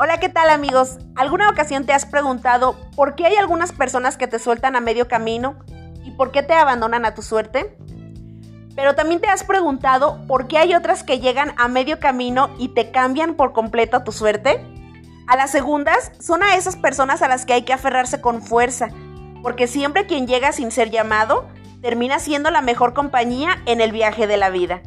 Hola, 0.00 0.20
¿qué 0.20 0.28
tal 0.28 0.48
amigos? 0.48 0.98
¿Alguna 1.16 1.50
ocasión 1.50 1.84
te 1.84 1.92
has 1.92 2.06
preguntado 2.06 2.76
por 2.94 3.16
qué 3.16 3.26
hay 3.26 3.34
algunas 3.34 3.72
personas 3.72 4.16
que 4.16 4.28
te 4.28 4.38
sueltan 4.38 4.76
a 4.76 4.80
medio 4.80 5.08
camino 5.08 5.58
y 6.04 6.12
por 6.12 6.30
qué 6.30 6.44
te 6.44 6.52
abandonan 6.52 7.04
a 7.04 7.14
tu 7.14 7.22
suerte? 7.22 7.76
Pero 8.76 8.94
también 8.94 9.20
te 9.20 9.26
has 9.26 9.42
preguntado 9.42 10.24
por 10.28 10.46
qué 10.46 10.58
hay 10.58 10.76
otras 10.76 11.02
que 11.02 11.18
llegan 11.18 11.52
a 11.56 11.66
medio 11.66 11.98
camino 11.98 12.48
y 12.60 12.68
te 12.68 12.92
cambian 12.92 13.34
por 13.34 13.52
completo 13.52 14.04
tu 14.04 14.12
suerte? 14.12 14.64
A 15.26 15.34
las 15.34 15.50
segundas 15.50 16.12
son 16.20 16.44
a 16.44 16.54
esas 16.54 16.76
personas 16.76 17.20
a 17.20 17.26
las 17.26 17.44
que 17.44 17.54
hay 17.54 17.62
que 17.62 17.72
aferrarse 17.72 18.20
con 18.20 18.40
fuerza, 18.40 18.90
porque 19.42 19.66
siempre 19.66 20.06
quien 20.06 20.28
llega 20.28 20.52
sin 20.52 20.70
ser 20.70 20.90
llamado 20.90 21.48
termina 21.82 22.20
siendo 22.20 22.52
la 22.52 22.62
mejor 22.62 22.94
compañía 22.94 23.60
en 23.66 23.80
el 23.80 23.90
viaje 23.90 24.28
de 24.28 24.36
la 24.36 24.50
vida. 24.50 24.80